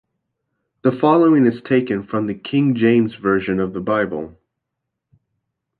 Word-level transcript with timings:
The 0.83 0.93
following 0.99 1.45
is 1.45 1.61
taken 1.61 2.07
from 2.07 2.25
the 2.25 2.33
King 2.33 2.75
James 2.75 3.13
Version 3.13 3.59
of 3.59 3.73
the 3.73 3.79
Bible. 3.81 4.35